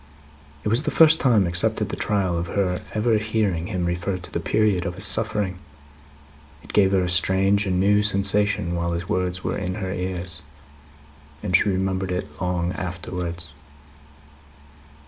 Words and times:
It 0.63 0.67
was 0.69 0.81
the 0.81 0.89
first 0.89 1.19
time, 1.19 1.45
except 1.45 1.79
at 1.79 1.89
the 1.89 1.95
trial, 1.95 2.35
of 2.35 2.47
her 2.47 2.81
ever 2.95 3.19
hearing 3.19 3.67
him 3.67 3.85
refer 3.85 4.17
to 4.17 4.31
the 4.31 4.39
period 4.39 4.83
of 4.83 4.95
his 4.95 5.05
suffering. 5.05 5.59
It 6.63 6.73
gave 6.73 6.91
her 6.91 7.03
a 7.03 7.07
strange 7.07 7.67
and 7.67 7.79
new 7.79 8.01
sensation 8.01 8.73
while 8.73 8.93
his 8.93 9.07
words 9.07 9.43
were 9.43 9.59
in 9.59 9.75
her 9.75 9.93
ears; 9.93 10.41
and 11.43 11.55
she 11.55 11.69
remembered 11.69 12.11
it 12.11 12.41
long 12.41 12.71
afterwards. 12.73 13.49